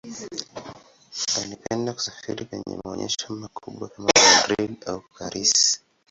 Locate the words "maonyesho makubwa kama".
2.83-4.09